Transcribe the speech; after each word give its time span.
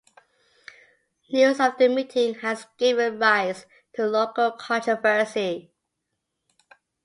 News 1.31 1.59
of 1.59 1.77
the 1.77 1.87
meeting 1.87 2.33
has 2.39 2.65
given 2.79 3.19
rise 3.19 3.67
to 3.93 4.07
local 4.07 4.51
controversy. 4.51 5.75